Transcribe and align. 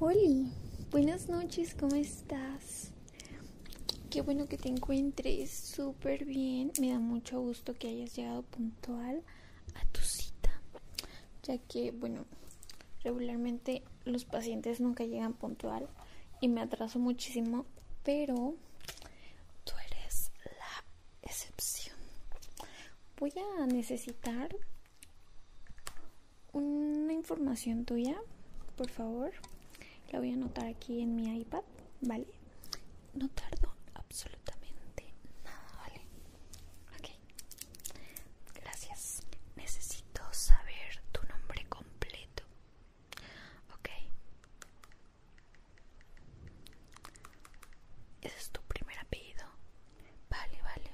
Hola, 0.00 0.48
buenas 0.92 1.28
noches, 1.28 1.74
¿cómo 1.74 1.96
estás? 1.96 2.92
Qué 4.10 4.20
bueno 4.20 4.46
que 4.46 4.56
te 4.56 4.68
encuentres 4.68 5.50
súper 5.50 6.24
bien. 6.24 6.70
Me 6.80 6.90
da 6.92 7.00
mucho 7.00 7.40
gusto 7.40 7.74
que 7.74 7.88
hayas 7.88 8.14
llegado 8.14 8.42
puntual 8.42 9.24
a 9.74 9.84
tu 9.86 10.00
cita, 10.00 10.52
ya 11.42 11.58
que, 11.58 11.90
bueno, 11.90 12.26
regularmente 13.02 13.82
los 14.04 14.24
pacientes 14.24 14.78
nunca 14.78 15.02
llegan 15.02 15.34
puntual 15.34 15.88
y 16.40 16.46
me 16.46 16.60
atraso 16.60 17.00
muchísimo, 17.00 17.66
pero 18.04 18.54
tú 19.64 19.72
eres 19.84 20.30
la 20.44 20.84
excepción. 21.22 21.96
Voy 23.18 23.32
a 23.58 23.66
necesitar 23.66 24.54
una 26.52 27.12
información 27.12 27.84
tuya, 27.84 28.16
por 28.76 28.90
favor. 28.90 29.32
La 30.10 30.18
voy 30.18 30.30
a 30.30 30.34
anotar 30.34 30.66
aquí 30.66 31.00
en 31.02 31.14
mi 31.16 31.40
iPad, 31.40 31.62
¿vale? 32.00 32.26
No 33.14 33.28
tardo 33.28 33.74
absolutamente 33.94 35.12
nada, 35.44 35.72
¿vale? 35.76 36.00
Ok. 36.98 37.08
Gracias. 38.54 39.22
Necesito 39.56 40.22
saber 40.32 41.00
tu 41.12 41.20
nombre 41.26 41.64
completo. 41.68 42.44
Ok. 43.74 43.88
Ese 48.22 48.36
es 48.38 48.50
tu 48.50 48.60
primer 48.62 48.98
apellido. 48.98 49.44
Vale, 50.30 50.62
vale. 50.62 50.90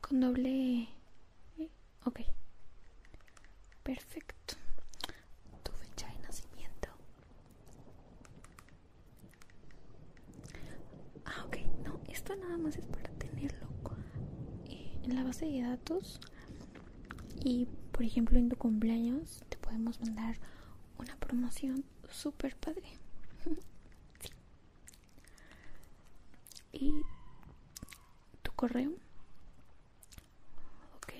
Con 0.00 0.20
doble... 0.20 0.88
E? 1.58 1.70
Ok. 2.04 2.20
Perfecto. 3.82 4.54
Tu 5.62 5.72
fecha 5.72 6.06
de 6.08 6.18
nacimiento. 6.20 6.88
Ah, 11.24 11.44
ok. 11.46 11.56
No, 11.84 12.00
esto 12.08 12.34
nada 12.36 12.56
más 12.58 12.76
es 12.76 12.86
para 12.86 13.08
tenerlo 13.14 13.66
eh, 14.68 14.98
en 15.04 15.14
la 15.14 15.23
de 15.40 15.62
datos. 15.62 16.20
Y, 17.42 17.66
por 17.92 18.02
ejemplo, 18.04 18.38
en 18.38 18.48
tu 18.48 18.56
cumpleaños 18.56 19.42
te 19.48 19.56
podemos 19.58 20.00
mandar 20.00 20.36
una 20.98 21.16
promoción 21.16 21.84
súper 22.10 22.56
padre. 22.56 22.98
Y 26.76 26.92
tu 28.42 28.50
correo. 28.52 28.92
Ok. 30.96 31.12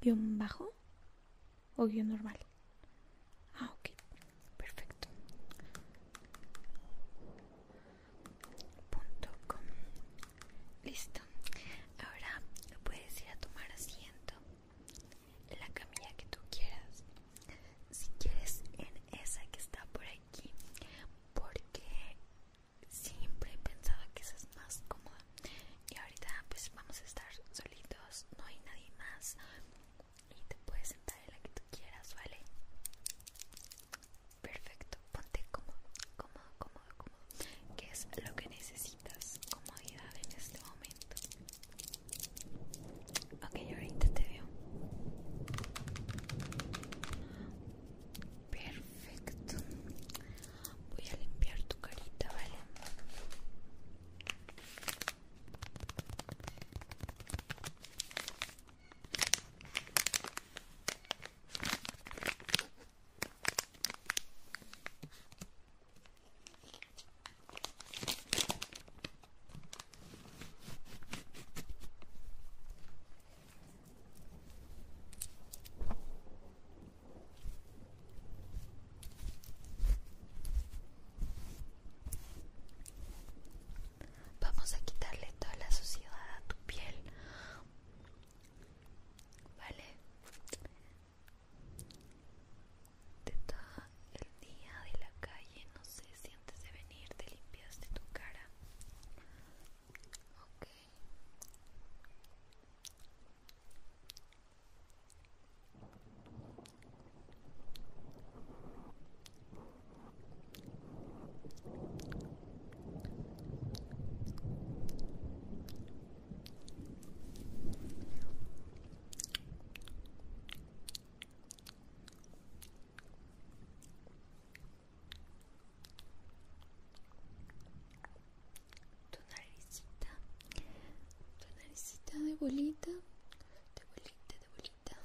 guion 0.00 0.36
bajo 0.36 0.74
o 1.76 1.86
guion 1.86 2.08
normal. 2.08 2.36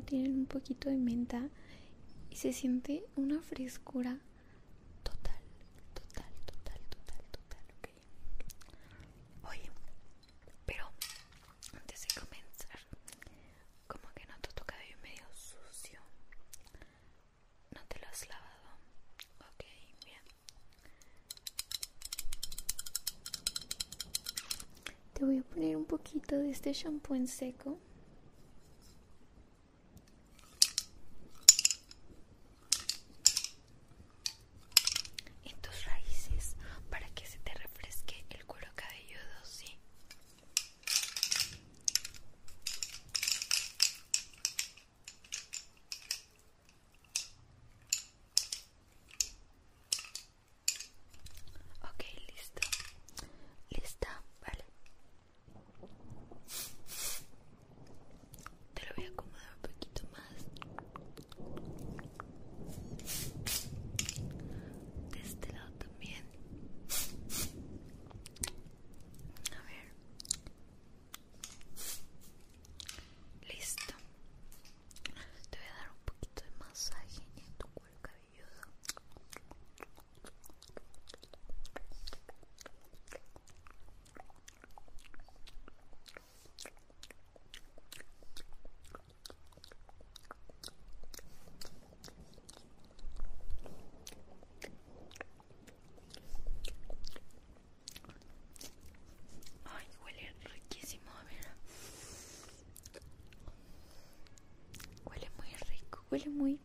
tienen 0.00 0.32
un 0.38 0.46
poquito 0.46 0.88
de 0.88 0.96
menta 0.96 1.48
y 2.30 2.36
se 2.36 2.52
siente 2.52 3.04
una 3.16 3.40
frescura 3.42 4.18
total, 5.02 5.40
total, 5.94 6.32
total, 6.46 6.80
total, 6.90 7.22
total, 7.30 7.64
ok. 7.78 7.88
Oye, 9.50 9.70
pero 10.66 10.84
antes 11.74 12.02
de 12.02 12.20
comenzar, 12.20 12.78
como 13.86 14.08
que 14.14 14.26
noto 14.26 14.48
tu 14.54 14.64
cabello 14.64 14.96
medio 15.02 15.24
sucio. 15.34 16.00
No 17.74 17.80
te 17.88 17.98
lo 18.00 18.06
has 18.08 18.28
lavado. 18.28 18.68
Ok, 19.40 19.64
bien. 20.04 20.22
Te 25.14 25.24
voy 25.24 25.38
a 25.38 25.42
poner 25.42 25.76
un 25.76 25.84
poquito 25.84 26.36
de 26.36 26.50
este 26.50 26.72
shampoo 26.72 27.14
en 27.16 27.26
seco 27.26 27.78
huele 106.18 106.30
muy 106.30 106.58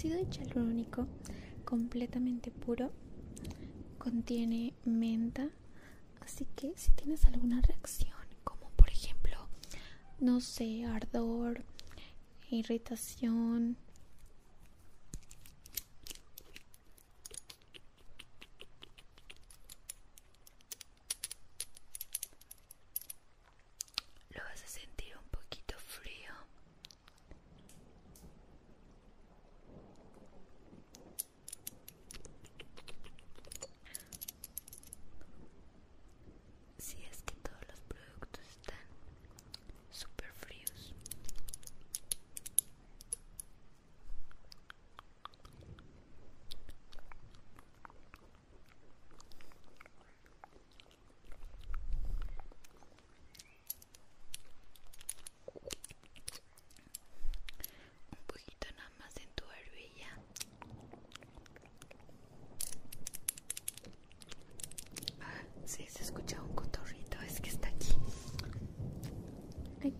Óxido 0.00 0.16
hialurónico 0.32 1.06
completamente 1.66 2.50
puro 2.50 2.90
contiene 3.98 4.72
menta, 4.86 5.50
así 6.22 6.46
que 6.56 6.72
si 6.74 6.90
tienes 6.92 7.26
alguna 7.26 7.60
reacción, 7.60 8.16
como 8.42 8.70
por 8.76 8.88
ejemplo, 8.88 9.36
no 10.18 10.40
sé, 10.40 10.86
ardor, 10.86 11.64
irritación, 12.50 13.76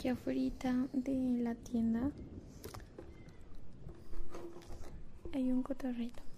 aquí 0.00 0.08
afuera 0.08 0.88
de 0.94 1.42
la 1.42 1.54
tienda 1.54 2.10
hay 5.34 5.52
un 5.52 5.62
cotorrito. 5.62 6.29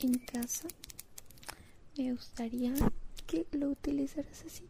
en 0.00 0.14
casa 0.14 0.68
me 1.96 2.12
gustaría 2.12 2.74
que 3.26 3.46
lo 3.52 3.70
utilizaras 3.70 4.44
así. 4.44 4.64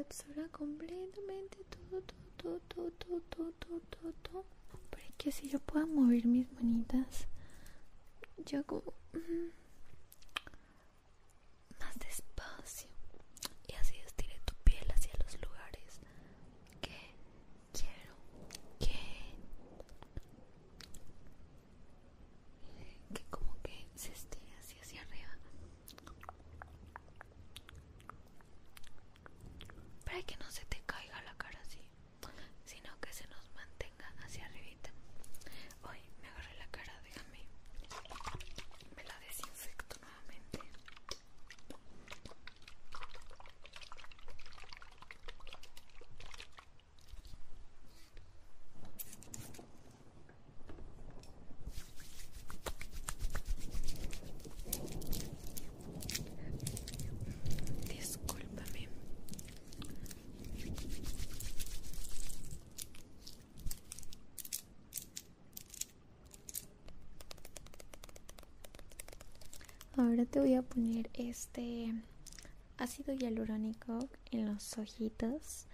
Absorba 0.00 0.48
completamente 0.50 1.58
todo, 1.64 2.02
todo, 2.36 2.60
todo, 2.68 2.90
todo, 2.92 3.20
todo, 3.22 3.52
todo, 3.52 3.80
todo, 3.90 4.12
todo. 4.22 4.44
Para 4.90 5.02
que 5.18 5.28
así 5.30 5.48
yo 5.48 5.58
pueda 5.60 5.86
mover 5.86 6.26
mis 6.26 6.50
manitas. 6.52 7.26
Yo 8.44 8.64
como... 8.66 8.94
Mm, 9.12 9.50
más 11.78 11.98
despacio. 11.98 12.88
Y 13.68 13.74
así 13.74 13.96
estire 13.98 14.40
tu 14.44 14.54
piel 14.64 14.84
hacia 14.94 15.12
los 15.24 15.40
lugares 15.42 16.00
que 16.80 16.96
quiero 17.72 18.14
que... 18.78 18.98
Que 23.14 23.24
como 23.30 23.54
que 23.62 23.86
se 23.94 24.12
estire 24.12 24.54
así 24.58 24.76
hacia 24.80 25.02
arriba. 25.02 25.36
Para 30.04 30.22
que 30.22 30.36
no 30.36 30.50
se 30.50 30.64
te 30.66 30.80
caiga 30.86 31.20
la 31.22 31.34
cara 31.36 31.58
así, 31.60 31.80
sino 32.64 32.90
que 33.00 33.12
se 33.12 33.26
nos 33.28 33.50
mantenga 33.54 34.12
hacia 34.24 34.44
arribita. 34.46 34.90
Hoy 35.82 35.98
me 36.20 36.28
agarré 36.28 36.54
la 36.58 36.66
cara, 36.70 36.92
déjame. 37.02 37.46
Me 38.96 39.04
la 39.04 39.18
desinfecto 39.20 39.96
nuevamente. 40.00 40.60
Discúlpame. 57.88 58.88
Ahora 70.02 70.24
te 70.26 70.40
voy 70.40 70.54
a 70.54 70.62
poner 70.62 71.08
este 71.14 71.94
ácido 72.76 73.14
hialurónico 73.14 74.08
en 74.32 74.46
los 74.46 74.76
ojitos, 74.76 75.66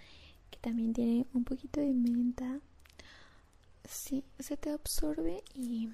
que 0.50 0.58
también 0.58 0.92
tiene 0.92 1.26
un 1.32 1.44
poquito 1.44 1.80
de 1.80 1.94
menta. 1.94 2.60
Sí, 3.88 4.24
se 4.38 4.58
te 4.58 4.68
absorbe 4.70 5.42
y 5.54 5.88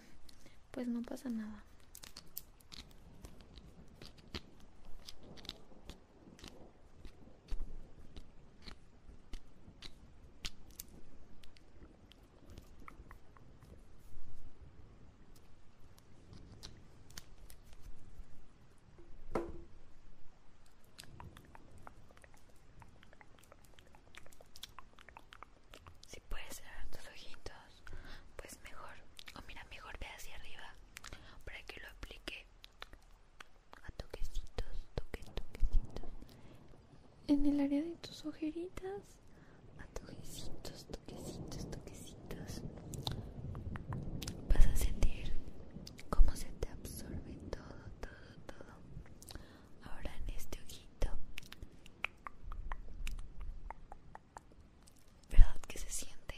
pues 0.72 0.88
no 0.88 1.02
pasa 1.02 1.30
nada. 1.30 1.64
Si 26.06 26.20
puedes 26.28 26.56
cerrar 26.56 26.86
tus 26.90 27.06
ojitos, 27.08 27.82
pues 28.36 28.58
mejor. 28.62 28.94
O 29.36 29.42
mira, 29.46 29.64
mejor 29.70 29.98
ve 29.98 30.06
hacia 30.16 30.34
arriba 30.36 30.74
para 31.44 31.60
que 31.64 31.80
lo 31.80 31.88
aplique 31.88 32.46
a 33.82 33.90
toquecitos, 33.92 34.66
toques, 34.94 35.24
toquecitos. 35.24 36.10
En 37.44 37.50
el 37.50 37.60
área 37.60 37.82
de 37.82 37.94
tus 37.96 38.24
ojeritas, 38.24 39.02
a 39.78 39.86
toquecitos, 39.92 40.86
toquecitos, 40.86 41.70
toquecitos. 41.70 42.62
Vas 44.48 44.66
a 44.66 44.74
sentir 44.74 45.30
cómo 46.08 46.34
se 46.34 46.46
te 46.52 46.70
absorbe 46.70 47.36
todo, 47.50 47.84
todo, 48.00 48.34
todo. 48.46 48.72
Ahora 49.82 50.10
en 50.26 50.34
este 50.34 50.58
ojito. 50.62 51.08
¿Verdad 55.30 55.60
que 55.68 55.78
se 55.78 55.90
siente 55.90 56.34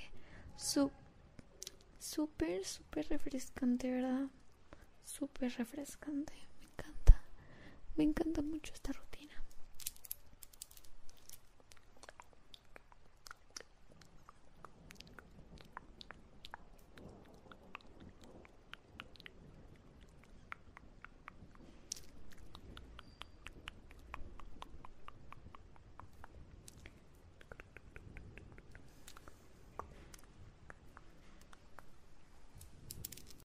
súper, 1.98 2.64
súper 2.64 3.08
refrescante, 3.10 3.92
verdad? 3.92 4.26
Súper 5.04 5.52
refrescante. 5.52 6.32
Me 6.58 6.64
encanta. 6.66 7.22
Me 7.96 8.02
encanta 8.02 8.42
mucho 8.42 8.74
esta 8.74 8.92
rutina. 8.92 9.15